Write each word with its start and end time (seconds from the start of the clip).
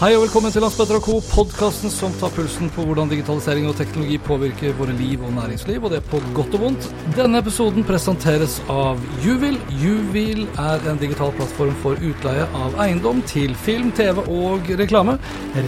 Hei 0.00 0.14
og 0.16 0.22
velkommen 0.24 0.48
til 0.48 0.62
Landsbetter 0.64 0.96
Co., 1.04 1.18
podkasten 1.20 1.90
som 1.92 2.14
tar 2.16 2.32
pulsen 2.32 2.70
på 2.72 2.84
hvordan 2.88 3.10
digitalisering 3.10 3.66
og 3.68 3.76
teknologi 3.76 4.16
påvirker 4.24 4.72
våre 4.78 4.94
liv 4.96 5.20
og 5.20 5.34
næringsliv, 5.36 5.84
og 5.84 5.92
det 5.92 5.98
er 6.00 6.06
på 6.08 6.18
godt 6.34 6.56
og 6.56 6.62
vondt. 6.64 6.88
Denne 7.18 7.38
episoden 7.44 7.84
presenteres 7.84 8.54
av 8.72 8.96
Juvil. 9.22 9.60
Juvil 9.82 10.48
er 10.56 10.78
en 10.88 11.00
digital 11.02 11.30
plattform 11.36 11.76
for 11.84 11.92
utleie 12.00 12.48
av 12.56 12.70
eiendom 12.86 13.20
til 13.28 13.52
film, 13.66 13.92
TV 13.92 14.16
og 14.24 14.60
reklame. 14.80 15.18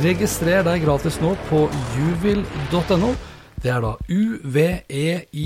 Registrer 0.07 0.65
deg 0.67 0.83
gratis 0.89 1.21
nå 1.21 1.37
på 1.51 1.69
juvil.no. 1.99 3.11
Det 3.61 3.71
er 3.77 3.81
da 3.85 3.93
uveil.no. 4.09 5.45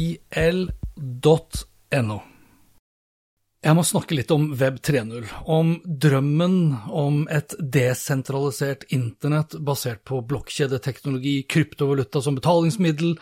Jeg 3.59 3.75
må 3.75 3.83
snakke 3.83 4.14
litt 4.14 4.31
om 4.31 4.53
Web 4.55 4.77
3.0, 4.87 5.25
om 5.51 5.73
drømmen 5.83 6.77
om 6.95 7.25
et 7.27 7.56
desentralisert 7.59 8.84
internett 8.95 9.56
basert 9.67 10.05
på 10.06 10.20
blokkjedeteknologi, 10.31 11.41
kryptovaluta 11.50 12.23
som 12.23 12.39
betalingsmiddel 12.39 13.17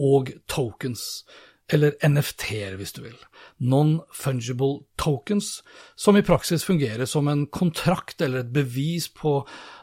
og 0.00 0.32
tokens, 0.48 1.26
eller 1.68 1.92
NFT-er 2.08 2.78
hvis 2.80 2.96
du 2.96 3.02
vil, 3.04 3.18
non-fungible 3.60 4.86
tokens, 4.96 5.58
som 5.92 6.16
i 6.16 6.24
praksis 6.24 6.64
fungerer 6.64 7.04
som 7.04 7.28
en 7.28 7.44
kontrakt 7.52 8.24
eller 8.24 8.46
et 8.46 8.56
bevis 8.56 9.10
på 9.12 9.42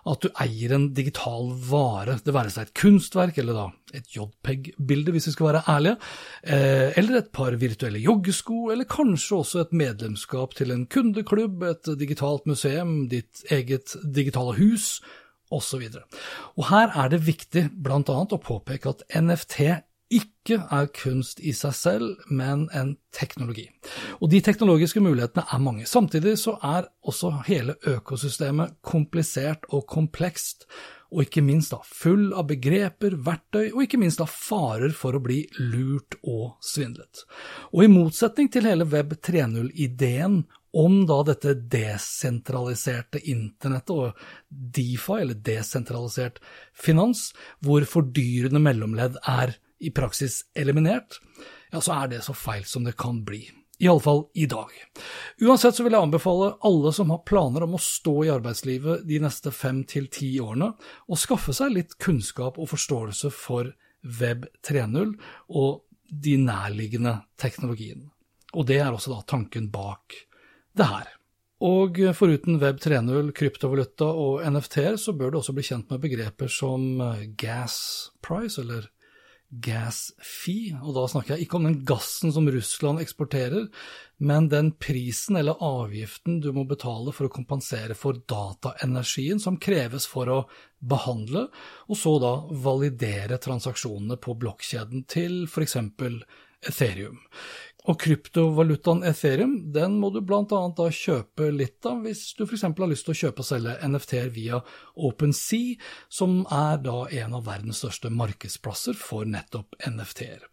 at 0.10 0.26
du 0.26 0.34
eier 0.42 0.74
en 0.74 0.90
digital 0.98 1.54
vare, 1.70 2.18
det 2.26 2.34
være 2.34 2.58
seg 2.58 2.66
et 2.66 2.78
kunstverk 2.82 3.38
eller 3.38 3.62
da 3.62 3.70
et 3.94 4.10
JPEG-bilde, 4.16 5.14
hvis 5.16 5.30
vi 5.30 5.36
skal 5.36 5.50
være 5.50 5.64
ærlige, 5.68 5.96
eh, 6.44 6.98
eller 7.00 7.20
et 7.20 7.32
par 7.34 7.58
virtuelle 7.60 8.00
joggesko, 8.00 8.70
eller 8.74 8.90
kanskje 8.90 9.38
også 9.38 9.64
et 9.66 9.74
medlemskap 9.74 10.56
til 10.56 10.72
en 10.72 10.86
kundeklubb, 10.88 11.64
et 11.64 11.92
digitalt 12.00 12.46
museum, 12.46 13.08
ditt 13.10 13.44
eget 13.52 13.96
digitale 14.04 14.56
hus, 14.60 15.02
osv. 15.52 15.86
Og 16.58 16.68
her 16.70 16.94
er 16.94 17.10
det 17.10 17.26
viktig 17.26 17.70
annet 17.90 18.36
å 18.36 18.42
påpeke 18.42 18.94
at 18.94 19.06
NFT 19.18 19.60
ikke 20.10 20.58
er 20.74 20.90
kunst 20.94 21.42
i 21.46 21.54
seg 21.54 21.76
selv, 21.78 22.24
men 22.30 22.68
en 22.74 22.96
teknologi. 23.14 23.68
Og 24.20 24.32
de 24.32 24.42
teknologiske 24.44 25.02
mulighetene 25.04 25.46
er 25.48 25.62
mange. 25.64 25.88
Samtidig 25.88 26.36
så 26.42 26.58
er 26.66 26.90
også 27.08 27.32
hele 27.48 27.78
økosystemet 27.88 28.80
komplisert 28.86 29.68
og 29.72 29.86
komplekst, 29.88 30.68
og 31.10 31.24
ikke 31.24 31.42
minst 31.42 31.72
da 31.74 31.80
full 31.82 32.30
av 32.38 32.46
begreper, 32.52 33.16
verktøy 33.26 33.72
og 33.72 33.82
ikke 33.86 33.98
minst 34.02 34.22
da 34.22 34.28
farer 34.30 34.92
for 34.94 35.18
å 35.18 35.24
bli 35.24 35.40
lurt 35.58 36.20
og 36.22 36.60
svindlet. 36.62 37.24
Og 37.74 37.86
i 37.86 37.92
motsetning 37.92 38.52
til 38.54 38.68
hele 38.70 38.86
Web 38.92 39.16
3.0-ideen 39.26 40.44
om 40.78 41.00
da 41.10 41.24
dette 41.26 41.56
desentraliserte 41.72 43.24
internettet 43.32 43.96
og 43.96 44.20
DeFi, 44.50 45.22
eller 45.24 45.40
desentralisert 45.48 46.38
finans, 46.78 47.32
hvor 47.66 47.88
fordyrende 47.90 48.62
mellomledd 48.62 49.18
er 49.26 49.56
i 49.80 49.90
praksis 49.96 50.44
eliminert, 50.54 51.18
ja, 51.72 51.82
så 51.82 52.04
er 52.04 52.14
det 52.14 52.22
så 52.26 52.36
feil 52.38 52.68
som 52.70 52.86
det 52.86 52.98
kan 53.00 53.24
bli. 53.26 53.48
Iallfall 53.80 54.26
i 54.34 54.46
dag. 54.46 54.72
Uansett 55.42 55.78
så 55.78 55.86
vil 55.86 55.96
jeg 55.96 56.04
anbefale 56.04 56.52
alle 56.68 56.92
som 56.96 57.14
har 57.14 57.24
planer 57.28 57.64
om 57.64 57.78
å 57.78 57.82
stå 57.82 58.16
i 58.26 58.32
arbeidslivet 58.34 59.06
de 59.08 59.20
neste 59.24 59.54
fem 59.56 59.86
til 59.88 60.10
ti 60.12 60.34
årene, 60.44 60.74
å 61.08 61.20
skaffe 61.20 61.56
seg 61.56 61.76
litt 61.78 61.96
kunnskap 62.02 62.60
og 62.60 62.74
forståelse 62.74 63.32
for 63.32 63.72
Web 64.20 64.50
3.0 64.68 65.16
og 65.56 65.86
de 66.10 66.36
nærliggende 66.42 67.22
teknologiene. 67.40 68.10
Og 68.58 68.68
det 68.68 68.82
er 68.82 68.92
også 68.92 69.14
da 69.14 69.24
tanken 69.30 69.70
bak 69.72 70.16
det 70.76 70.90
her. 70.90 71.16
Og 71.64 72.00
foruten 72.16 72.60
Web 72.60 72.80
3.0, 72.84 73.34
kryptovaluta 73.36 74.08
og 74.08 74.44
NFT-er, 74.48 74.96
så 75.00 75.16
bør 75.16 75.32
du 75.32 75.40
også 75.40 75.56
bli 75.56 75.66
kjent 75.68 75.92
med 75.92 76.04
begreper 76.04 76.52
som 76.52 77.02
gas 77.40 77.76
price, 78.24 78.60
eller 78.62 78.88
gas 79.50 80.12
fee, 80.22 80.76
og 80.78 80.94
da 80.94 81.06
snakker 81.10 81.36
jeg 81.36 81.48
ikke 81.48 81.58
om 81.58 81.66
den 81.66 81.80
gassen 81.88 82.34
som 82.34 82.48
Russland 82.54 83.02
eksporterer, 83.02 83.66
men 84.22 84.50
den 84.52 84.72
prisen 84.78 85.40
eller 85.40 85.62
avgiften 85.64 86.38
du 86.44 86.52
må 86.54 86.66
betale 86.70 87.14
for 87.16 87.26
å 87.26 87.34
kompensere 87.34 87.98
for 87.98 88.20
dataenergien 88.30 89.42
som 89.42 89.58
kreves 89.58 90.06
for 90.10 90.30
å 90.30 90.40
behandle, 90.80 91.48
og 91.90 91.98
så 91.98 92.16
da 92.22 92.34
validere 92.68 93.40
transaksjonene 93.42 94.20
på 94.22 94.38
blokkjeden 94.38 95.08
til 95.10 95.42
f.eks. 95.50 95.80
Ethereum. 96.68 97.22
Og 97.88 97.96
kryptovalutaen 98.04 99.06
Ethereum 99.08 99.54
den 99.74 99.96
må 100.02 100.10
du 100.12 100.20
bl.a. 100.22 100.44
da 100.46 100.88
kjøpe 100.94 101.48
litt 101.56 101.86
av 101.88 102.02
hvis 102.04 102.26
du 102.38 102.44
f.eks. 102.44 102.66
har 102.68 102.90
lyst 102.92 103.08
til 103.08 103.16
å 103.16 103.20
kjøpe 103.22 103.42
og 103.42 103.48
selge 103.48 103.76
NFT-er 103.88 104.28
via 104.36 104.60
OpenSea, 105.08 105.78
som 106.12 106.42
er 106.54 106.82
da 106.84 106.98
en 107.22 107.38
av 107.40 107.48
verdens 107.48 107.80
største 107.82 108.12
markedsplasser 108.14 108.98
for 109.00 109.30
nettopp 109.30 109.80
NFT-er. 109.88 110.44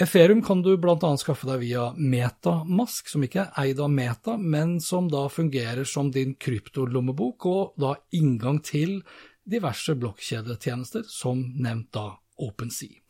Ethereum 0.00 0.40
kan 0.46 0.62
du 0.62 0.70
bl.a. 0.78 1.10
skaffe 1.20 1.50
deg 1.50 1.64
via 1.66 1.88
Metamask, 1.98 3.10
som 3.10 3.26
ikke 3.26 3.48
er 3.48 3.66
eid 3.66 3.82
av 3.82 3.90
Meta, 3.92 4.38
men 4.38 4.78
som 4.84 5.10
da 5.12 5.26
fungerer 5.32 5.84
som 5.88 6.12
din 6.14 6.38
kryptolommebok 6.38 7.50
og 7.50 7.82
da 7.82 7.96
inngang 8.16 8.62
til 8.64 9.00
diverse 9.48 9.98
blokkjedetjenester, 9.98 11.04
som 11.10 11.42
nevnt 11.58 11.90
da 11.96 12.12
OpenSea. 12.38 13.00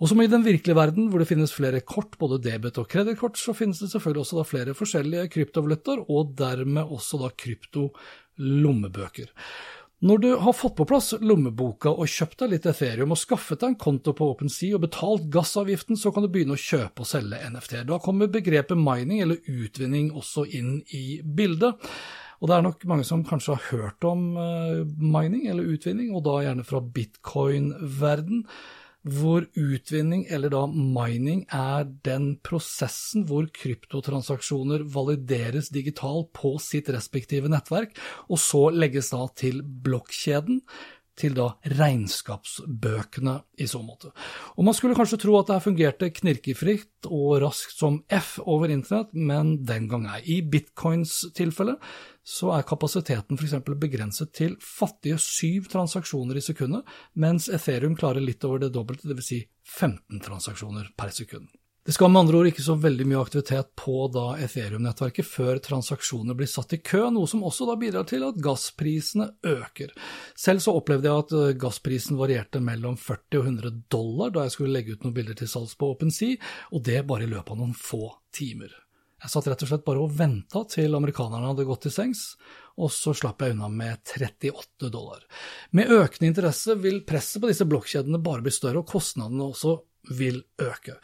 Og 0.00 0.10
som 0.10 0.20
i 0.22 0.30
den 0.30 0.44
virkelige 0.46 0.78
verden, 0.78 1.08
hvor 1.10 1.22
det 1.22 1.28
finnes 1.30 1.54
flere 1.54 1.80
kort, 1.80 2.18
både 2.20 2.42
debet- 2.44 2.80
og 2.80 2.88
kredittkort, 2.90 3.38
så 3.40 3.54
finnes 3.56 3.80
det 3.82 3.90
selvfølgelig 3.92 4.24
også 4.24 4.48
flere 4.48 4.76
forskjellige 4.76 5.30
kryptovalutaer, 5.36 6.04
og 6.08 6.34
dermed 6.38 6.92
også 6.94 7.22
da 7.22 7.32
kryptolommebøker. 7.44 9.32
Når 10.04 10.18
du 10.20 10.26
har 10.36 10.52
fått 10.52 10.74
på 10.76 10.84
plass 10.84 11.14
lommeboka 11.24 11.88
og 11.88 12.10
kjøpt 12.10 12.42
deg 12.42 12.50
litt 12.52 12.66
Ethereum 12.68 13.14
og 13.14 13.20
skaffet 13.20 13.62
deg 13.62 13.70
en 13.70 13.78
konto 13.80 14.12
på 14.12 14.26
OpenSea 14.34 14.76
og 14.76 14.82
betalt 14.82 15.30
gassavgiften, 15.32 15.96
så 15.96 16.12
kan 16.12 16.26
du 16.26 16.28
begynne 16.32 16.58
å 16.58 16.60
kjøpe 16.60 17.06
og 17.06 17.08
selge 17.08 17.38
NFT. 17.54 17.78
Da 17.88 17.96
kommer 18.04 18.28
begrepet 18.28 18.76
mining 18.76 19.22
eller 19.24 19.40
utvinning 19.48 20.10
også 20.12 20.44
inn 20.58 20.82
i 20.92 21.22
bildet. 21.24 21.80
Og 22.44 22.50
det 22.50 22.56
er 22.58 22.64
nok 22.66 22.82
mange 22.90 23.06
som 23.08 23.22
kanskje 23.24 23.54
har 23.56 23.68
hørt 23.72 24.04
om 24.04 24.34
uh, 24.36 24.82
mining 25.00 25.46
eller 25.48 25.64
utvinning, 25.64 26.10
og 26.12 26.26
da 26.26 26.42
gjerne 26.44 26.66
fra 26.68 26.82
bitcoin-verden. 26.84 28.42
Hvor 29.04 29.46
utvinning, 29.56 30.26
eller 30.32 30.52
da 30.52 30.66
mining, 30.68 31.46
er 31.48 31.88
den 32.04 32.34
prosessen 32.44 33.24
hvor 33.28 33.48
kryptotransaksjoner 33.48 34.84
valideres 34.92 35.72
digitalt 35.72 36.34
på 36.36 36.54
sitt 36.60 36.92
respektive 36.92 37.48
nettverk, 37.52 37.96
og 38.28 38.40
så 38.40 38.66
legges 38.76 39.08
da 39.16 39.24
til 39.40 39.64
blokkjeden, 39.64 40.60
til 41.18 41.36
da 41.36 41.50
regnskapsbøkene 41.70 43.36
i 43.62 43.68
så 43.70 43.80
måte. 43.84 44.10
Og 44.58 44.64
Man 44.66 44.74
skulle 44.74 44.96
kanskje 44.98 45.20
tro 45.22 45.36
at 45.38 45.48
det 45.48 45.56
her 45.56 45.64
fungerte 45.64 46.10
knirkefritt 46.10 47.08
og 47.08 47.40
raskt 47.44 47.76
som 47.78 48.00
F 48.10 48.38
over 48.42 48.72
internett, 48.72 49.14
men 49.14 49.56
den 49.66 49.88
gang 49.88 50.08
ei. 50.10 50.22
I 50.24 50.40
bitcoins 50.42 51.20
tilfelle 51.36 51.76
så 52.24 52.54
er 52.56 52.66
kapasiteten 52.66 53.38
f.eks. 53.38 53.58
begrenset 53.76 54.32
til 54.34 54.56
fattige 54.60 55.18
syv 55.20 55.68
transaksjoner 55.72 56.40
i 56.40 56.44
sekundet, 56.44 56.86
mens 57.14 57.50
Ethereum 57.52 57.96
klarer 57.98 58.24
litt 58.24 58.44
over 58.48 58.64
det 58.64 58.72
dobbelte, 58.74 59.10
dvs. 59.10 59.28
Si 59.28 59.42
15 59.64 60.24
transaksjoner 60.24 60.90
per 60.96 61.12
sekund. 61.14 61.52
Det 61.84 61.92
skal 61.92 62.08
med 62.08 62.22
andre 62.22 62.38
ord 62.38 62.46
ikke 62.48 62.62
så 62.64 62.78
veldig 62.80 63.04
mye 63.10 63.20
aktivitet 63.20 63.74
på 63.76 64.06
da 64.08 64.38
Ethereum-nettverket 64.40 65.26
før 65.28 65.58
transaksjoner 65.60 66.36
blir 66.38 66.48
satt 66.48 66.72
i 66.72 66.78
kø, 66.80 67.02
noe 67.12 67.28
som 67.28 67.42
også 67.44 67.66
da 67.68 67.74
bidrar 67.76 68.06
til 68.08 68.24
at 68.24 68.38
gassprisene 68.40 69.26
øker. 69.50 69.92
Selv 70.32 70.64
så 70.64 70.72
opplevde 70.78 71.10
jeg 71.10 71.24
at 71.26 71.34
eh, 71.36 71.50
gassprisen 71.60 72.16
varierte 72.16 72.62
mellom 72.64 72.96
40 72.96 73.36
og 73.42 73.50
100 73.50 73.76
dollar 73.92 74.32
da 74.32 74.46
jeg 74.46 74.54
skulle 74.56 74.72
legge 74.78 74.96
ut 74.96 75.04
noen 75.04 75.18
bilder 75.18 75.36
til 75.42 75.52
salgs 75.52 75.76
på 75.76 75.92
OpenSea, 75.92 76.40
og 76.72 76.86
det 76.88 77.04
bare 77.04 77.28
i 77.28 77.30
løpet 77.34 77.52
av 77.52 77.60
noen 77.60 77.76
få 77.76 78.08
timer. 78.32 78.72
Jeg 79.20 79.34
satt 79.36 79.52
rett 79.52 79.68
og 79.68 79.74
slett 79.74 79.84
bare 79.84 80.08
og 80.08 80.16
venta 80.16 80.64
til 80.72 80.96
amerikanerne 80.96 81.52
hadde 81.52 81.68
gått 81.68 81.84
til 81.84 81.96
sengs, 82.00 82.26
og 82.80 82.96
så 82.96 83.12
slapp 83.12 83.44
jeg 83.44 83.58
unna 83.58 83.68
med 83.68 84.00
38 84.08 84.88
dollar. 84.88 85.20
Med 85.76 85.92
økende 85.92 86.32
interesse 86.32 86.80
vil 86.80 87.02
presset 87.04 87.44
på 87.44 87.52
disse 87.52 87.68
blokkjedene 87.68 88.24
bare 88.24 88.48
bli 88.48 88.56
større, 88.56 88.80
og 88.80 88.88
kostnadene 88.96 89.52
også 89.52 89.82
vil 90.16 90.46
øke. 90.64 91.02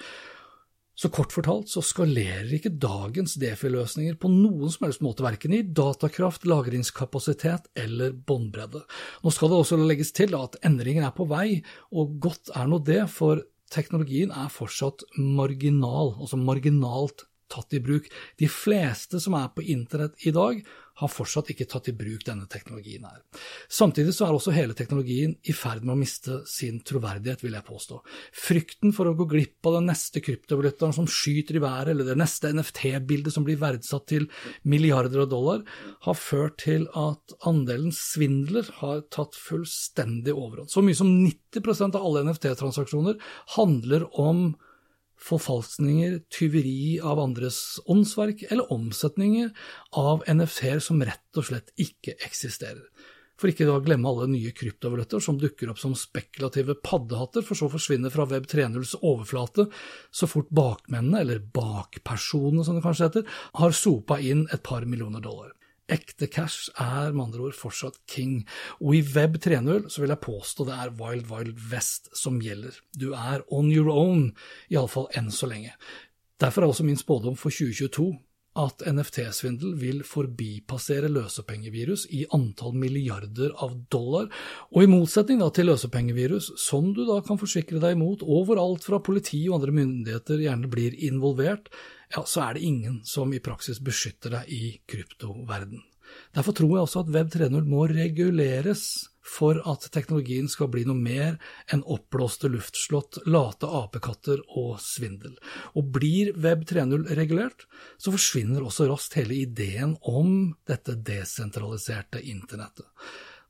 Så 1.00 1.08
kort 1.08 1.32
fortalt 1.32 1.70
så 1.72 1.80
skalerer 1.80 2.50
ikke 2.52 2.74
dagens 2.76 3.38
Defi-løsninger 3.40 4.18
på 4.20 4.28
noen 4.28 4.68
som 4.68 4.84
helst 4.84 5.00
måte, 5.00 5.24
verken 5.24 5.54
i 5.56 5.62
datakraft, 5.64 6.44
lagringskapasitet 6.44 7.70
eller 7.80 8.12
båndbredde. 8.12 8.82
Nå 9.24 9.32
skal 9.32 9.48
det 9.48 9.60
også 9.62 9.78
legges 9.80 10.12
til 10.12 10.36
at 10.36 10.58
endringer 10.66 11.06
er 11.08 11.14
på 11.16 11.24
vei, 11.30 11.62
og 11.96 12.18
godt 12.20 12.52
er 12.52 12.68
nå 12.68 12.82
det, 12.84 13.06
for 13.14 13.40
teknologien 13.72 14.34
er 14.34 14.52
fortsatt 14.52 15.06
marginal, 15.16 16.18
altså 16.20 16.36
marginalt 16.36 17.24
tatt 17.50 17.72
i 17.72 17.80
bruk. 17.80 18.12
De 18.36 18.50
fleste 18.52 19.22
som 19.24 19.38
er 19.40 19.48
på 19.56 19.64
internett 19.72 20.20
i 20.28 20.34
dag, 20.36 20.60
har 21.00 21.10
fortsatt 21.10 21.50
ikke 21.52 21.66
tatt 21.70 21.88
i 21.90 21.94
bruk 21.96 22.24
denne 22.26 22.46
teknologien 22.50 23.06
her. 23.08 23.22
Samtidig 23.72 24.14
så 24.16 24.26
er 24.26 24.36
også 24.36 24.54
hele 24.54 24.76
teknologien 24.76 25.34
i 25.48 25.54
ferd 25.56 25.84
med 25.84 25.94
å 25.94 26.00
miste 26.00 26.40
sin 26.50 26.80
troverdighet, 26.86 27.44
vil 27.44 27.56
jeg 27.56 27.66
påstå. 27.66 28.00
Frykten 28.46 28.94
for 28.96 29.10
å 29.10 29.16
gå 29.18 29.26
glipp 29.30 29.68
av 29.68 29.78
den 29.78 29.90
neste 29.90 30.22
kryptovalutaen 30.24 30.94
som 30.96 31.08
skyter 31.10 31.58
i 31.58 31.64
været, 31.64 31.92
eller 31.94 32.10
det 32.10 32.18
neste 32.20 32.52
NFT-bildet 32.54 33.34
som 33.34 33.46
blir 33.46 33.60
verdsatt 33.60 34.08
til 34.12 34.28
milliarder 34.68 35.24
av 35.24 35.30
dollar, 35.32 35.64
har 36.06 36.18
ført 36.18 36.60
til 36.64 36.86
at 36.98 37.36
andelen 37.48 37.94
svindler 37.96 38.68
har 38.80 39.04
tatt 39.12 39.38
fullstendig 39.38 40.34
overhånd. 40.36 40.70
Så 40.72 40.84
mye 40.84 40.98
som 40.98 41.10
90% 41.10 41.96
av 41.96 42.04
alle 42.04 42.26
NFT-transaksjoner 42.28 43.20
handler 43.56 44.08
om 44.20 44.50
forfalskninger, 45.20 46.18
tyveri 46.32 46.98
av 47.04 47.20
andres 47.20 47.80
åndsverk 47.90 48.46
eller 48.50 48.72
omsetninger 48.72 49.52
av 50.00 50.24
NFT-er 50.28 50.82
som 50.84 51.02
rett 51.04 51.40
og 51.40 51.48
slett 51.50 51.72
ikke 51.80 52.16
eksisterer. 52.24 52.84
For 53.40 53.48
ikke 53.48 53.64
da 53.64 53.78
glemme 53.80 54.08
alle 54.10 54.26
nye 54.28 54.52
kryptovaluter 54.52 55.22
som 55.24 55.38
dukker 55.40 55.70
opp 55.72 55.78
som 55.80 55.94
spekulative 55.96 56.74
paddehatter, 56.84 57.44
for 57.46 57.56
så 57.56 57.70
å 57.70 57.72
forsvinne 57.72 58.12
fra 58.12 58.26
Web 58.28 58.44
3.0s 58.50 58.98
overflate 59.00 59.64
så 60.12 60.28
fort 60.28 60.50
bakmennene, 60.52 61.22
eller 61.22 61.40
bakpersonene 61.40 62.66
som 62.66 62.76
det 62.76 62.84
kanskje 62.84 63.08
heter, 63.08 63.40
har 63.62 63.76
sopa 63.76 64.20
inn 64.20 64.44
et 64.52 64.60
par 64.66 64.84
millioner 64.84 65.24
dollar. 65.24 65.54
Ekte 65.90 66.28
cash 66.30 66.70
er 66.78 67.10
med 67.12 67.26
andre 67.28 67.48
ord 67.48 67.58
fortsatt 67.58 67.98
king, 68.10 68.44
og 68.80 68.94
i 68.96 69.02
Web 69.14 69.40
3.0 69.42 69.90
så 69.90 70.02
vil 70.02 70.14
jeg 70.14 70.24
påstå 70.24 70.68
det 70.68 70.78
er 70.78 70.94
Wild 71.00 71.28
Wild 71.32 71.60
West 71.72 72.10
som 72.16 72.40
gjelder. 72.42 72.78
Du 72.96 73.10
er 73.12 73.44
on 73.50 73.70
your 73.72 73.90
own, 73.92 74.30
iallfall 74.70 75.10
enn 75.18 75.32
så 75.34 75.50
lenge. 75.50 75.74
Derfor 76.40 76.64
er 76.64 76.72
også 76.72 76.86
min 76.86 77.00
spådom 77.00 77.36
for 77.36 77.52
2022 77.52 78.12
at 78.58 78.82
NFT-svindel 78.82 79.76
vil 79.78 80.00
forbipassere 80.06 81.08
løsepengevirus 81.12 82.08
i 82.16 82.24
antall 82.34 82.74
milliarder 82.74 83.52
av 83.62 83.76
dollar, 83.92 84.26
og 84.74 84.82
i 84.82 84.90
motsetning 84.90 85.42
til 85.54 85.70
løsepengevirus, 85.70 86.50
som 86.58 86.90
du 86.96 87.04
da 87.06 87.20
kan 87.26 87.38
forsikre 87.38 87.78
deg 87.82 87.94
imot 87.94 88.24
overalt 88.26 88.86
fra 88.86 88.98
politi 88.98 89.44
og 89.48 89.60
andre 89.60 89.76
myndigheter 89.78 90.42
gjerne 90.42 90.70
blir 90.72 90.98
involvert, 91.06 91.70
ja, 92.10 92.24
så 92.26 92.42
er 92.48 92.56
det 92.56 92.66
ingen 92.66 93.00
som 93.06 93.32
i 93.34 93.42
praksis 93.42 93.80
beskytter 93.84 94.34
deg 94.38 94.50
i 94.50 94.74
kryptoverden. 94.90 95.84
Derfor 96.34 96.56
tror 96.56 96.74
jeg 96.74 96.86
også 96.86 97.04
at 97.04 97.14
Web 97.14 97.30
3.0 97.30 97.70
må 97.70 97.86
reguleres 97.90 98.84
for 99.30 99.60
at 99.68 99.84
teknologien 99.94 100.48
skal 100.50 100.70
bli 100.72 100.82
noe 100.88 100.98
mer 100.98 101.36
enn 101.70 101.84
oppblåste 101.86 102.50
luftslott, 102.50 103.20
late 103.30 103.68
apekatter 103.80 104.42
og 104.58 104.80
svindel. 104.82 105.36
Og 105.78 105.92
blir 105.94 106.32
Web 106.40 106.64
3.0 106.70 107.06
regulert, 107.18 107.66
så 108.00 108.14
forsvinner 108.14 108.64
også 108.66 108.88
raskt 108.90 109.18
hele 109.20 109.36
ideen 109.44 109.94
om 110.02 110.54
dette 110.66 110.96
desentraliserte 110.98 112.22
internettet. 112.32 112.88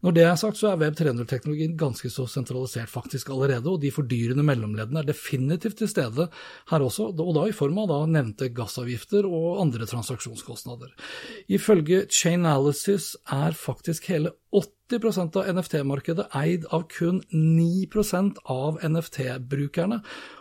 Når 0.01 0.15
det 0.17 0.23
er 0.25 0.37
sagt, 0.41 0.57
så 0.57 0.71
er 0.71 0.79
Web 0.81 0.95
3.0-teknologien 0.97 1.75
ganske 1.81 2.09
så 2.09 2.25
sentralisert 2.31 2.89
faktisk 2.89 3.29
allerede, 3.35 3.69
og 3.69 3.83
de 3.83 3.91
fordyrende 3.93 4.45
mellomleddene 4.49 5.03
er 5.03 5.11
definitivt 5.11 5.77
til 5.83 5.91
stede 5.93 6.31
her 6.71 6.85
også, 6.87 7.11
og 7.13 7.35
da 7.37 7.43
i 7.45 7.57
form 7.57 7.83
av 7.83 7.91
da 7.91 7.99
nevnte 8.09 8.49
gassavgifter 8.57 9.29
og 9.29 9.61
andre 9.61 9.89
transaksjonskostnader. 9.91 10.95
Ifølge 11.53 12.07
Chainalysis 12.09 13.13
er 13.29 13.53
faktisk 13.57 14.09
hele 14.09 14.33
80% 14.57 15.37
av 15.37 15.53
NFT-markedet 15.53 16.31
eid 16.35 16.65
av 16.73 16.89
kun 16.91 17.21
9% 17.37 18.41
av 18.57 18.81
NFT-brukerne, 18.81 20.01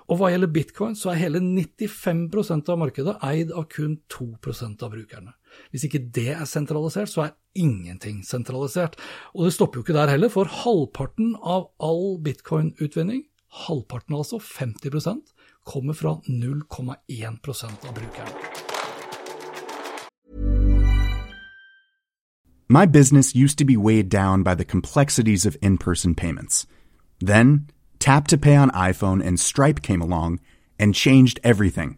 og 0.10 0.22
hva 0.22 0.32
gjelder 0.32 0.56
bitcoin, 0.56 0.96
så 0.96 1.12
er 1.12 1.26
hele 1.26 1.44
95% 1.44 2.72
av 2.72 2.80
markedet 2.80 3.20
eid 3.28 3.52
av 3.52 3.68
kun 3.76 4.00
2% 4.08 4.88
av 4.88 4.96
brukerne. 4.96 5.36
Hvis 5.72 5.84
ikke 5.84 6.02
det 6.16 6.30
er 6.30 6.46
sentralisert, 6.46 7.10
så 7.10 7.22
er 7.22 7.36
ingenting 7.56 8.26
sentralisert. 8.26 8.96
Og 9.34 9.46
det 9.46 9.54
stopper 9.54 9.80
jo 9.80 9.82
ikke 9.82 9.98
der 9.98 10.10
heller, 10.10 10.30
for 10.30 10.44
halvparten 10.44 11.36
av 11.44 11.70
all 11.80 12.18
bitcoin-utvinning, 12.24 13.24
halvparten 13.68 14.16
altså, 14.16 14.40
50 14.40 15.36
kommer 15.66 15.94
fra 15.94 16.22
0,1 16.28 17.88
av 17.88 17.94
brukerne. 17.94 18.60
My 22.72 22.86
business 22.86 23.36
used 23.36 23.58
to 23.58 23.66
be 23.66 23.78
weighed 23.78 24.10
down 24.10 24.44
by 24.44 24.54
the 24.54 24.64
complexities 24.64 25.46
of 25.46 25.58
in 25.62 25.78
person 25.78 26.14
payments. 26.14 26.68
Then, 27.20 27.70
Tap 28.00 28.28
to 28.28 28.38
Pay 28.38 28.56
on 28.56 28.70
iPhone 28.72 29.26
and 29.26 29.40
Stripe 29.40 29.82
came 29.82 30.02
along 30.02 30.40
and 30.80 30.94
changed 30.94 31.40
everything. 31.44 31.98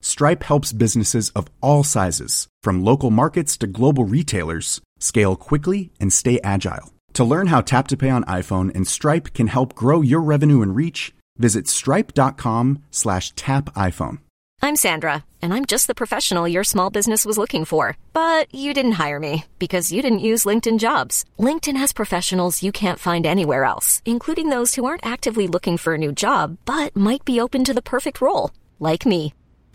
Stripe 0.00 0.44
helps 0.44 0.72
businesses 0.72 1.28
of 1.30 1.48
all 1.60 1.82
sizes, 1.84 2.46
from 2.62 2.84
local 2.84 3.10
markets 3.10 3.56
to 3.58 3.66
global 3.66 4.04
retailers, 4.04 4.80
scale 4.98 5.36
quickly 5.36 5.90
and 6.00 6.12
stay 6.12 6.40
agile. 6.44 6.92
To 7.14 7.24
learn 7.24 7.46
how 7.48 7.62
Tap 7.62 7.88
to 7.88 7.96
Pay 7.96 8.10
on 8.10 8.22
iPhone 8.24 8.72
and 8.74 8.86
Stripe 8.86 9.32
can 9.34 9.46
help 9.48 9.74
grow 9.74 10.02
your 10.02 10.20
revenue 10.20 10.62
and 10.62 10.76
reach, 10.76 11.12
visit 11.36 11.66
stripe.com/tapiphone. 11.66 14.18
I'm 14.60 14.74
Sandra, 14.74 15.24
and 15.40 15.54
I'm 15.54 15.66
just 15.66 15.86
the 15.86 15.94
professional 15.94 16.48
your 16.48 16.64
small 16.64 16.90
business 16.90 17.24
was 17.24 17.38
looking 17.38 17.64
for, 17.64 17.96
but 18.12 18.52
you 18.52 18.74
didn't 18.74 18.92
hire 18.92 19.20
me 19.20 19.44
because 19.58 19.92
you 19.92 20.02
didn't 20.02 20.18
use 20.20 20.44
LinkedIn 20.44 20.78
Jobs. 20.78 21.24
LinkedIn 21.38 21.76
has 21.76 21.92
professionals 21.92 22.62
you 22.62 22.72
can't 22.72 22.98
find 22.98 23.24
anywhere 23.24 23.62
else, 23.64 24.02
including 24.04 24.48
those 24.48 24.74
who 24.74 24.84
aren't 24.84 25.06
actively 25.06 25.46
looking 25.46 25.76
for 25.76 25.94
a 25.94 25.98
new 25.98 26.10
job 26.12 26.58
but 26.64 26.96
might 26.96 27.24
be 27.24 27.40
open 27.40 27.62
to 27.64 27.74
the 27.74 27.82
perfect 27.82 28.20
role, 28.20 28.50
like 28.80 29.06
me. 29.06 29.32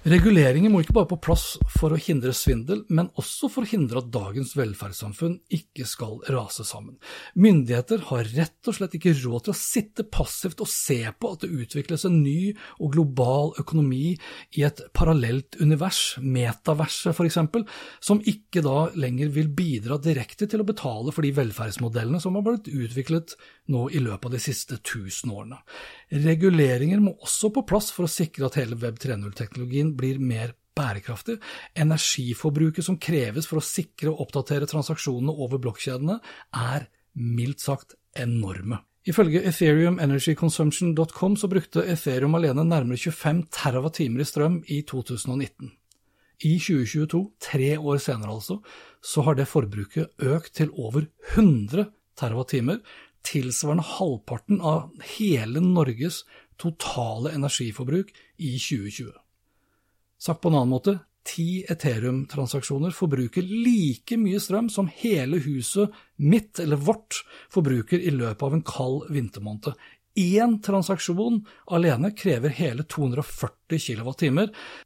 Reguleringer 0.00 0.72
må 0.72 0.80
ikke 0.80 0.94
bare 0.96 1.10
på 1.10 1.18
plass 1.20 1.42
for 1.74 1.92
å 1.92 1.98
hindre 2.00 2.32
svindel, 2.32 2.86
men 2.88 3.10
også 3.20 3.50
for 3.52 3.66
å 3.66 3.68
hindre 3.68 4.00
at 4.00 4.06
dagens 4.14 4.54
velferdssamfunn 4.56 5.34
ikke 5.52 5.84
skal 5.84 6.14
rase 6.32 6.64
sammen. 6.64 6.94
Myndigheter 7.36 8.06
har 8.08 8.30
rett 8.32 8.70
og 8.70 8.78
slett 8.78 8.96
ikke 8.96 9.12
råd 9.18 9.44
til 9.44 9.52
å 9.52 9.58
sitte 9.60 10.06
passivt 10.08 10.62
og 10.64 10.70
se 10.72 11.02
på 11.12 11.34
at 11.34 11.44
det 11.44 11.52
utvikles 11.52 12.06
en 12.08 12.16
ny 12.22 12.54
og 12.78 12.94
global 12.94 13.52
økonomi 13.60 14.14
i 14.56 14.64
et 14.64 14.80
parallelt 14.96 15.60
univers, 15.60 16.16
metaverset 16.24 17.12
f.eks., 17.12 17.36
som 18.00 18.24
ikke 18.24 18.64
da 18.64 18.88
lenger 18.96 19.28
vil 19.36 19.52
bidra 19.52 20.00
direkte 20.00 20.48
til 20.48 20.64
å 20.64 20.68
betale 20.70 21.12
for 21.12 21.28
de 21.28 21.34
velferdsmodellene 21.36 22.22
som 22.24 22.40
har 22.40 22.48
blitt 22.48 22.72
utviklet 22.72 23.36
nå 23.70 23.84
i 23.92 24.00
løpet 24.00 24.30
av 24.30 24.34
de 24.34 24.42
siste 24.42 24.80
tusen 24.80 25.36
årene. 25.36 25.60
Reguleringer 26.24 27.04
må 27.04 27.18
også 27.20 27.52
på 27.54 27.66
plass 27.68 27.92
for 27.94 28.08
å 28.08 28.10
sikre 28.10 28.48
at 28.48 28.56
hele 28.58 28.80
Web 28.80 28.96
3.0-teknologien 29.02 29.89
blir 29.96 30.20
mer 30.22 30.54
bærekraftig. 30.76 31.38
Energiforbruket 31.78 32.86
som 32.86 32.98
kreves 33.00 33.48
for 33.48 33.60
å 33.60 33.64
sikre 33.64 34.12
og 34.12 34.26
oppdatere 34.26 34.68
transaksjonene 34.70 35.34
over 35.34 35.60
blokkjedene, 35.62 36.20
er 36.54 36.88
mildt 37.18 37.64
sagt 37.64 37.96
enorme. 38.16 38.80
Ifølge 39.08 39.40
ethereum-energy-consumption.com 39.48 41.36
så 41.40 41.48
brukte 41.48 41.86
Ethereum 41.88 42.36
alene 42.36 42.66
nærmere 42.68 43.00
25 43.00 43.46
TWh 43.48 44.20
i 44.20 44.26
strøm 44.28 44.58
i 44.68 44.82
2019. 44.84 45.70
I 46.40 46.56
2022, 46.56 47.20
tre 47.40 47.70
år 47.78 48.00
senere 48.00 48.32
altså, 48.32 48.60
så 49.04 49.24
har 49.24 49.36
det 49.36 49.48
forbruket 49.48 50.12
økt 50.24 50.54
til 50.56 50.70
over 50.76 51.08
100 51.34 51.88
TWh, 52.16 52.76
tilsvarende 53.24 53.84
halvparten 53.84 54.60
av 54.64 54.88
hele 55.16 55.60
Norges 55.64 56.22
totale 56.60 57.34
energiforbruk 57.36 58.12
i 58.38 58.54
2020. 58.56 59.12
Sagt 60.20 60.40
på 60.40 60.50
en 60.50 60.58
annen 60.58 60.74
måte, 60.74 60.98
ti 61.24 61.62
Ethereum-transaksjoner 61.68 62.92
forbruker 62.92 63.42
like 63.42 64.18
mye 64.20 64.40
strøm 64.40 64.68
som 64.72 64.90
hele 65.00 65.40
huset 65.40 65.94
mitt, 66.16 66.60
eller 66.60 66.76
vårt, 66.76 67.22
forbruker 67.52 68.00
i 68.00 68.12
løpet 68.12 68.44
av 68.44 68.56
en 68.56 68.66
kald 68.66 69.08
vintermåned. 69.12 69.72
Én 70.20 70.58
transaksjon 70.60 71.38
alene 71.70 72.10
krever 72.18 72.52
hele 72.52 72.82
240 72.82 73.78
kWt. 73.78 74.26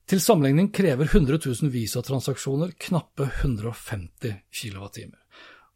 Til 0.06 0.20
sammenligning 0.20 0.68
krever 0.74 1.08
100 1.08 1.40
000 1.46 1.72
Visa-transaksjoner 1.74 2.76
knappe 2.86 3.30
150 3.40 4.36
kWt. 4.52 5.23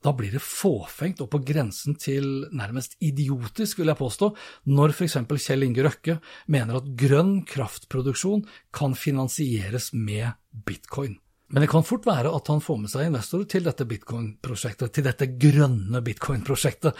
Da 0.05 0.13
blir 0.15 0.31
det 0.37 0.43
fåfengt 0.45 1.23
og 1.25 1.31
på 1.33 1.41
grensen 1.43 1.97
til 1.99 2.47
nærmest 2.55 2.95
idiotisk, 3.03 3.81
vil 3.81 3.91
jeg 3.91 3.99
påstå, 3.99 4.31
når 4.71 4.95
f.eks. 4.95 5.19
Kjell 5.43 5.67
Inge 5.67 5.87
Røkke 5.87 6.19
mener 6.47 6.79
at 6.79 6.93
grønn 6.99 7.41
kraftproduksjon 7.49 8.45
kan 8.75 8.95
finansieres 8.99 9.91
med 9.93 10.39
bitcoin. 10.67 11.19
Men 11.49 11.65
det 11.65 11.71
kan 11.73 11.85
fort 11.87 12.05
være 12.05 12.29
at 12.37 12.49
han 12.53 12.61
får 12.61 12.77
med 12.83 12.91
seg 12.93 13.07
investorer 13.09 13.47
til 13.49 13.65
dette 13.65 13.85
bitcoin-prosjektet, 13.89 14.93
til 14.93 15.07
dette 15.07 15.31
grønne 15.41 16.03
bitcoin-prosjektet. 16.05 16.99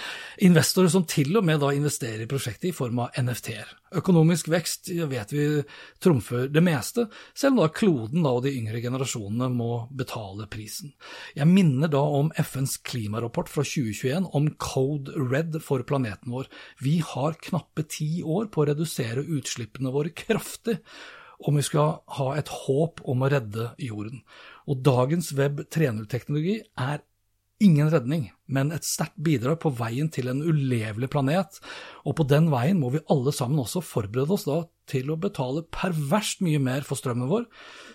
Investorer 0.49 0.89
som 0.95 1.05
til 1.09 1.37
og 1.37 1.45
med 1.45 1.61
da 1.61 1.75
investerer 1.77 2.25
i 2.25 2.29
prosjektet 2.31 2.71
i 2.71 2.77
form 2.77 3.03
av 3.05 3.19
NFT-er. 3.21 3.75
Økonomisk 4.01 4.49
vekst 4.53 4.89
vet 5.11 5.35
vi 5.37 5.45
trumfer 6.01 6.49
det 6.53 6.63
meste, 6.65 7.07
selv 7.37 7.59
om 7.59 7.61
da 7.61 7.69
kloden 7.77 8.25
da 8.25 8.33
og 8.39 8.47
de 8.47 8.55
yngre 8.57 8.81
generasjonene 8.85 9.51
må 9.53 9.83
betale 9.93 10.49
prisen. 10.49 10.95
Jeg 11.37 11.49
minner 11.53 11.93
da 11.93 12.01
om 12.01 12.33
FNs 12.41 12.79
klimarapport 12.89 13.53
fra 13.53 13.67
2021 13.69 14.33
om 14.33 14.49
Code 14.57 15.13
Red 15.29 15.61
for 15.65 15.85
planeten 15.85 16.33
vår. 16.33 16.49
Vi 16.81 16.99
har 17.05 17.37
knappe 17.51 17.85
ti 17.85 18.25
år 18.25 18.49
på 18.49 18.65
å 18.65 18.71
redusere 18.73 19.29
utslippene 19.29 19.93
våre 19.93 20.17
kraftig 20.17 20.81
om 21.39 21.59
vi 21.59 21.65
skal 21.67 22.01
ha 22.19 22.31
et 22.39 22.51
håp 22.51 23.03
om 23.09 23.23
å 23.23 23.31
redde 23.31 23.71
jorden. 23.83 24.23
Og 24.69 24.83
dagens 24.87 25.31
Web 25.39 25.63
3.0-teknologi 25.71 26.59
er 26.79 27.05
ingen 27.63 27.91
redning, 27.91 28.29
men 28.47 28.71
et 28.75 28.87
sterkt 28.87 29.19
bidrag 29.23 29.59
på 29.63 29.73
veien 29.79 30.11
til 30.15 30.31
en 30.31 30.43
ulevelig 30.45 31.11
planet, 31.11 31.59
og 32.07 32.19
på 32.19 32.27
den 32.31 32.51
veien 32.53 32.79
må 32.79 32.93
vi 32.95 33.05
alle 33.11 33.35
sammen 33.35 33.63
også 33.63 33.83
forberede 33.85 34.35
oss 34.35 34.47
da 34.47 34.63
til 34.91 35.13
å 35.13 35.19
betale 35.21 35.65
perverst 35.75 36.43
mye 36.45 36.61
mer 36.63 36.87
for 36.87 36.99
strømmen 36.99 37.31
vår, 37.31 37.47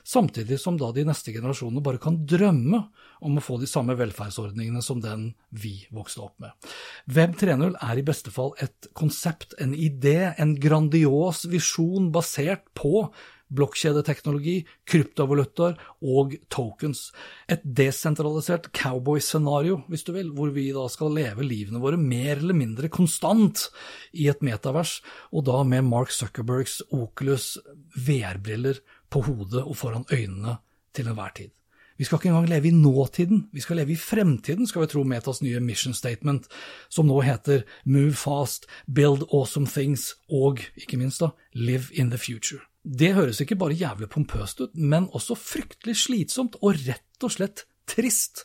samtidig 0.07 0.59
som 0.61 0.77
da 0.79 0.91
de 0.95 1.05
neste 1.07 1.33
generasjonene 1.35 1.83
bare 1.83 2.01
kan 2.01 2.19
drømme 2.29 2.83
om 3.23 3.37
å 3.39 3.43
få 3.43 3.59
de 3.61 3.69
samme 3.69 3.95
velferdsordningene 3.99 4.83
som 4.83 5.01
den 5.03 5.29
vi 5.49 5.75
vokste 5.95 6.25
opp 6.25 6.35
med. 6.43 6.71
Web 7.15 7.37
3.0 7.39 7.77
er 7.77 7.99
i 7.99 8.05
beste 8.05 8.33
fall 8.35 8.53
et 8.63 8.89
konsept, 8.97 9.55
en 9.63 9.75
idé, 9.75 10.33
en 10.37 10.55
grandios 10.59 11.45
visjon 11.51 12.11
basert 12.13 12.67
på 12.77 13.07
blokkjedeteknologi, 13.53 14.55
kryptovalutaer 14.89 15.77
og 16.01 16.35
tokens. 16.53 17.07
Et 17.51 17.63
desentralisert 17.63 18.71
cowboy-scenario, 18.75 19.81
hvis 19.87 20.05
du 20.07 20.13
vil, 20.15 20.33
hvor 20.35 20.53
vi 20.55 20.69
da 20.75 20.85
skal 20.91 21.13
leve 21.15 21.47
livene 21.47 21.81
våre 21.83 21.99
mer 21.99 22.37
eller 22.37 22.57
mindre 22.57 22.91
konstant 22.93 23.67
i 24.13 24.29
et 24.31 24.43
metavers, 24.45 24.99
og 25.31 25.47
da 25.49 25.63
med 25.67 25.87
Mark 25.89 26.13
Zuckerbergs 26.13 26.81
Oculus 26.91 27.57
VR-briller 27.95 28.81
på 29.13 29.25
hodet 29.27 29.61
og 29.63 29.77
foran 29.77 30.07
øynene 30.11 30.57
til 30.93 31.09
enhver 31.09 31.35
tid. 31.35 31.51
Vi 31.97 32.03
skal 32.03 32.17
ikke 32.17 32.29
engang 32.29 32.49
leve 32.49 32.67
i 32.67 32.71
nåtiden, 32.71 33.49
vi 33.53 33.61
skal 33.61 33.77
leve 33.77 33.93
i 33.93 33.95
fremtiden, 33.95 34.67
skal 34.67 34.81
vi 34.81 34.87
tro 34.87 35.03
Metas 35.03 35.41
nye 35.41 35.59
mission 35.59 35.93
statement, 35.93 36.47
som 36.89 37.05
nå 37.07 37.21
heter 37.21 37.61
Move 37.85 38.17
fast, 38.17 38.65
build 38.93 39.27
awesome 39.31 39.67
things 39.67 40.15
og, 40.29 40.59
ikke 40.75 40.97
minst, 40.97 41.21
da, 41.21 41.29
live 41.53 41.93
in 41.93 42.09
the 42.09 42.17
future. 42.17 42.65
Det 42.83 43.13
høres 43.15 43.39
ikke 43.39 43.55
bare 43.55 43.77
jævlig 43.79 44.09
pompøst 44.11 44.59
ut, 44.59 44.73
men 44.75 45.07
også 45.15 45.37
fryktelig 45.39 45.95
slitsomt 46.01 46.57
og 46.59 46.75
rett 46.83 47.23
og 47.23 47.31
slett 47.31 47.63
trist. 47.87 48.43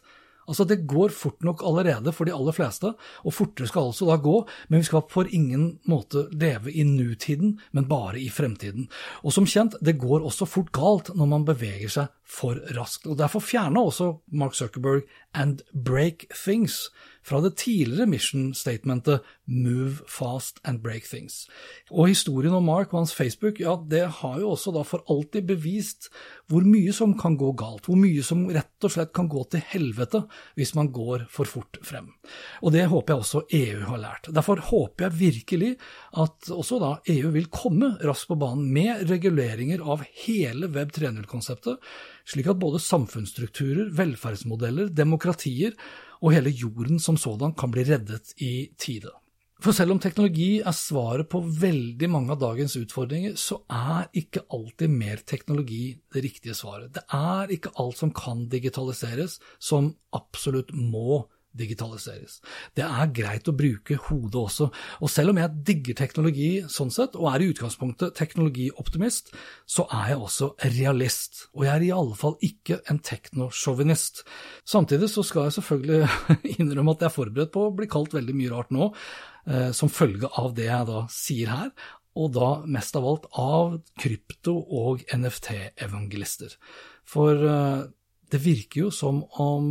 Altså, 0.49 0.65
det 0.65 0.87
går 0.89 1.11
fort 1.13 1.43
nok 1.45 1.65
allerede 1.67 2.13
for 2.15 2.25
de 2.25 2.33
aller 2.33 2.55
fleste, 2.57 2.95
og 2.97 3.35
fortere 3.35 3.69
skal 3.69 3.91
altså 3.91 4.07
da 4.09 4.17
gå, 4.23 4.37
men 4.71 4.81
vi 4.81 4.89
skal 4.89 5.05
på 5.11 5.27
ingen 5.27 5.67
måte 5.91 6.29
leve 6.33 6.73
i 6.73 6.87
nutiden, 6.89 7.59
men 7.73 7.89
bare 7.91 8.21
i 8.23 8.31
fremtiden. 8.33 8.87
Og 9.27 9.35
som 9.35 9.47
kjent, 9.47 9.77
det 9.85 9.99
går 10.01 10.25
også 10.25 10.49
fort 10.49 10.71
galt 10.73 11.13
når 11.19 11.29
man 11.35 11.45
beveger 11.49 11.93
seg 11.93 12.15
for 12.29 12.61
raskt. 12.77 13.07
og 13.07 13.19
Derfor 13.19 13.41
fjerna 13.41 13.81
også 13.81 14.13
Mark 14.33 14.55
Zuckerberg 14.55 15.03
and 15.35 15.63
break 15.73 16.29
things 16.45 16.89
fra 17.29 17.41
det 17.45 17.57
tidligere 17.61 18.09
mission 18.09 18.53
statementet 18.57 19.25
Move 19.49 20.05
fast 20.09 20.61
and 20.69 20.83
break 20.85 21.07
things. 21.09 21.47
Og 21.91 22.11
historien 22.11 22.55
om 22.57 22.67
Mark 22.69 22.93
og 22.93 23.03
hans 23.03 23.15
Facebook, 23.17 23.61
ja, 23.61 23.77
det 23.89 24.05
har 24.21 24.39
jo 24.41 24.53
også 24.53 24.73
da 24.77 24.85
for 24.85 25.05
alltid 25.09 25.47
bevist 25.49 26.11
hvor 26.49 26.65
mye 26.69 26.93
som 26.97 27.15
kan 27.19 27.37
gå 27.41 27.51
galt, 27.59 27.89
hvor 27.89 27.97
mye 28.01 28.25
som 28.25 28.47
rett 28.53 28.85
og 28.85 28.93
slett 28.93 29.15
kan 29.17 29.29
gå 29.29 29.45
til 29.53 29.65
helvete 29.73 30.23
hvis 30.59 30.75
man 30.77 30.93
går 30.93 31.27
for 31.33 31.49
fort 31.49 31.81
frem. 31.85 32.11
Og 32.63 32.73
det 32.77 32.87
håper 32.93 33.15
jeg 33.15 33.25
også 33.25 33.45
EU 33.61 33.87
har 33.89 34.03
lært. 34.05 34.31
Derfor 34.37 34.61
håper 34.71 35.09
jeg 35.09 35.21
virkelig 35.23 35.73
at 36.25 36.53
også 36.53 36.81
da 36.83 36.93
EU 37.13 37.33
vil 37.37 37.49
komme 37.53 37.95
raskt 38.05 38.29
på 38.33 38.39
banen 38.41 38.69
med 38.73 39.09
reguleringer 39.09 39.85
av 39.85 40.05
hele 40.27 40.69
Web 40.73 40.93
3.0-konseptet, 40.97 41.81
slik 42.29 42.51
at 42.51 42.61
både 42.61 42.81
samfunnsstrukturer, 42.83 43.89
velferdsmodeller, 43.97 44.91
demokratier 44.93 45.73
og 46.21 46.35
hele 46.35 46.53
jorden 46.53 47.01
som 47.01 47.17
sådan 47.21 47.55
kan 47.59 47.73
bli 47.73 47.87
reddet 47.89 48.35
i 48.45 48.69
tide. 48.79 49.13
For 49.59 49.75
selv 49.75 49.91
om 49.91 49.99
teknologi 49.99 50.61
er 50.61 50.75
svaret 50.77 51.27
på 51.33 51.41
veldig 51.43 52.09
mange 52.13 52.31
av 52.31 52.39
dagens 52.39 52.77
utfordringer, 52.79 53.35
så 53.35 53.59
er 53.67 54.07
ikke 54.21 54.45
alltid 54.55 54.93
mer 54.93 55.25
teknologi 55.27 55.97
det 56.15 56.23
riktige 56.23 56.55
svaret. 56.55 56.93
Det 56.95 57.03
er 57.11 57.51
ikke 57.57 57.73
alt 57.83 57.99
som 57.99 58.13
kan 58.15 58.45
digitaliseres, 58.53 59.41
som 59.59 59.91
absolutt 60.15 60.71
må 60.77 61.03
digitaliseres. 61.03 61.35
Det 62.77 62.85
er 62.85 63.13
greit 63.15 63.49
å 63.49 63.55
bruke 63.57 63.97
hodet 64.09 64.39
også, 64.41 64.69
og 65.01 65.11
selv 65.11 65.33
om 65.33 65.41
jeg 65.41 65.63
digger 65.71 65.99
teknologi 65.99 66.51
sånn 66.71 66.93
sett, 66.95 67.17
og 67.19 67.31
er 67.33 67.43
i 67.43 67.49
utgangspunktet 67.55 68.15
teknologioptimist, 68.19 69.33
så 69.67 69.87
er 69.95 70.13
jeg 70.13 70.23
også 70.29 70.51
realist, 70.77 71.47
og 71.55 71.67
jeg 71.67 71.75
er 71.75 71.87
i 71.89 71.95
alle 71.97 72.19
fall 72.21 72.37
ikke 72.45 72.81
en 72.93 73.01
teknosjåvinist. 73.05 74.23
Samtidig 74.69 75.11
så 75.13 75.25
skal 75.27 75.49
jeg 75.49 75.59
selvfølgelig 75.59 76.03
innrømme 76.59 76.95
at 76.95 77.07
jeg 77.07 77.11
er 77.11 77.17
forberedt 77.17 77.55
på 77.57 77.69
å 77.69 77.75
bli 77.75 77.91
kalt 77.91 78.17
veldig 78.17 78.37
mye 78.39 78.55
rart 78.55 78.75
nå, 78.75 78.93
eh, 79.49 79.71
som 79.77 79.93
følge 79.93 80.31
av 80.39 80.53
det 80.59 80.69
jeg 80.69 80.91
da 80.93 81.05
sier 81.13 81.55
her, 81.55 81.73
og 82.19 82.33
da 82.35 82.49
mest 82.67 82.97
av 82.99 83.07
alt 83.07 83.29
av 83.39 83.79
krypto- 84.01 84.61
og 84.75 85.05
NFT-evangelister. 85.15 86.57
For 87.09 87.49
eh, 87.49 87.87
det 88.33 88.41
virker 88.45 88.87
jo 88.87 88.91
som 88.95 89.23
om 89.41 89.69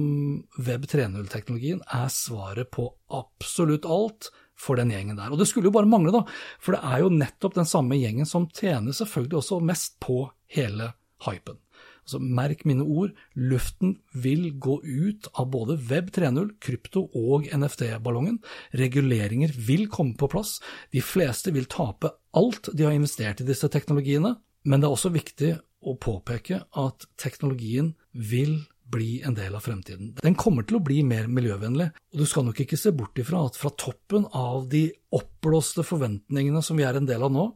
Web 0.58 0.88
3.0-teknologien 0.90 1.84
er 1.94 2.10
svaret 2.14 2.72
på 2.74 2.90
absolutt 3.14 3.86
alt 3.86 4.32
for 4.58 4.80
den 4.80 4.92
gjengen 4.94 5.20
der. 5.20 5.30
Og 5.32 5.40
det 5.40 5.48
skulle 5.50 5.70
jo 5.70 5.76
bare 5.76 5.90
mangle, 5.90 6.14
da, 6.16 6.24
for 6.62 6.76
det 6.76 6.82
er 6.82 7.04
jo 7.04 7.14
nettopp 7.14 7.60
den 7.60 7.70
samme 7.70 8.00
gjengen 8.00 8.30
som 8.30 8.50
tjener 8.50 8.96
selvfølgelig 8.98 9.42
også 9.42 9.62
mest 9.66 10.00
på 10.04 10.24
hele 10.58 10.92
hypen. 11.28 11.60
Altså, 12.08 12.22
merk 12.24 12.62
mine 12.64 12.86
ord, 12.88 13.12
luften 13.36 13.98
vil 14.16 14.46
gå 14.64 14.78
ut 14.80 15.28
av 15.36 15.50
både 15.52 15.76
Web 15.90 16.14
3.0, 16.16 16.54
krypto 16.64 17.04
og 17.20 17.50
NFT-ballongen. 17.52 18.40
Reguleringer 18.80 19.52
vil 19.68 19.90
komme 19.92 20.16
på 20.16 20.30
plass. 20.32 20.56
De 20.96 21.04
fleste 21.04 21.52
vil 21.52 21.68
tape 21.68 22.14
alt 22.40 22.72
de 22.72 22.88
har 22.88 22.96
investert 22.96 23.44
i 23.44 23.50
disse 23.50 23.68
teknologiene, 23.74 24.38
men 24.64 24.80
det 24.80 24.88
er 24.88 24.96
også 24.96 25.12
viktig 25.12 25.52
å 25.84 25.98
påpeke 26.00 26.62
at 26.80 27.06
teknologien 27.20 27.92
vil 28.18 28.60
bli 28.88 29.22
en 29.28 29.36
del 29.36 29.56
av 29.56 29.66
fremtiden. 29.66 30.14
Den 30.24 30.38
kommer 30.40 30.64
til 30.64 30.80
å 30.80 30.84
bli 30.84 31.02
mer 31.04 31.28
miljøvennlig, 31.32 31.90
og 31.92 32.22
du 32.22 32.28
skal 32.30 32.48
nok 32.48 32.62
ikke 32.64 32.80
se 32.80 32.94
bort 32.96 33.20
ifra 33.20 33.44
at 33.48 33.60
fra 33.60 33.72
toppen 33.76 34.28
av 34.32 34.70
de 34.72 34.88
oppblåste 35.16 35.84
forventningene 35.88 36.64
som 36.64 36.80
vi 36.80 36.88
er 36.88 37.00
en 37.00 37.10
del 37.10 37.26
av 37.28 37.34
nå, 37.34 37.50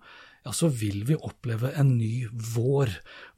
ja, 0.43 0.53
så 0.55 0.71
vil 0.73 1.03
vi 1.07 1.15
oppleve 1.15 1.71
en 1.77 1.95
ny 1.99 2.25
vår, 2.55 2.91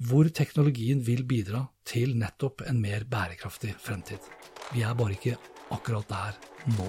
hvor 0.07 0.29
teknologien 0.33 1.03
vil 1.03 1.25
bidra 1.27 1.65
til 1.87 2.15
nettopp 2.19 2.63
en 2.69 2.79
mer 2.81 3.05
bærekraftig 3.09 3.75
fremtid. 3.83 4.23
Vi 4.71 4.85
er 4.87 4.95
bare 4.97 5.17
ikke 5.17 5.37
akkurat 5.73 6.07
der 6.09 6.39
nå. 6.77 6.87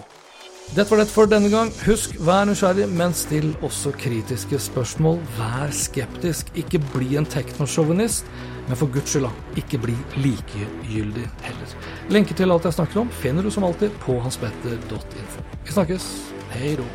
Dette 0.73 0.91
var 0.91 0.97
det 0.97 1.11
for 1.13 1.29
denne 1.31 1.51
gang. 1.53 1.69
Husk, 1.85 2.17
vær 2.27 2.49
nysgjerrig, 2.49 2.89
men 2.89 3.13
still 3.15 3.53
også 3.63 3.93
kritiske 4.01 4.59
spørsmål. 4.59 5.21
Vær 5.37 5.71
skeptisk, 5.71 6.51
ikke 6.57 6.81
bli 6.95 7.15
en 7.21 7.29
teknosjåvinist, 7.29 8.27
men 8.69 8.77
for 8.81 8.91
guds 8.91 9.13
skyld, 9.13 9.29
ikke 9.61 9.79
bli 9.79 9.95
likegyldig 10.17 11.29
heller. 11.45 11.79
Lenke 12.11 12.35
til 12.35 12.51
alt 12.51 12.65
jeg 12.65 12.79
snakker 12.81 13.05
om 13.05 13.13
finner 13.23 13.47
du 13.47 13.51
som 13.55 13.65
alltid 13.65 13.95
på 14.03 14.19
hanspetter.info. 14.25 15.45
Vi 15.65 15.73
snakkes. 15.73 16.11
Hei 16.51 16.77
då. 16.77 16.89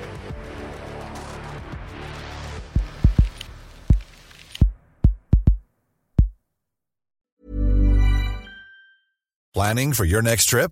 Planning 9.54 9.94
for 9.94 10.06
your 10.06 10.22
next 10.22 10.50
trip? 10.50 10.72